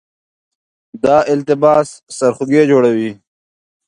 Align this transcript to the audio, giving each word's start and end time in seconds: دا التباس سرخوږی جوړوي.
دا 1.03 1.17
التباس 1.31 1.89
سرخوږی 2.17 2.61
جوړوي. 2.71 3.11